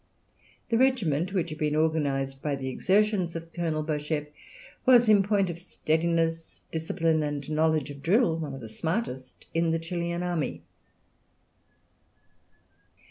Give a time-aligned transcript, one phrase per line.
[0.69, 4.29] The regiment, which had been organized by the exertions of Colonel Beauchef,
[4.83, 9.69] was in point of steadiness, discipline, and knowledge of drill, one of the smartest in
[9.69, 10.63] the Chilian army.